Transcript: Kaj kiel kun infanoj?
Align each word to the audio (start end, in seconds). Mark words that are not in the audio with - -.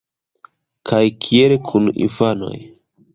Kaj 0.91 1.01
kiel 1.25 1.53
kun 1.67 1.91
infanoj? 2.07 2.55